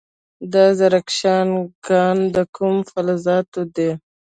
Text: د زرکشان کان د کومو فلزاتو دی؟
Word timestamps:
د 0.53 0.55
زرکشان 0.79 1.49
کان 1.87 2.17
د 2.35 2.37
کومو 2.55 2.81
فلزاتو 2.91 3.61
دی؟ 3.75 3.91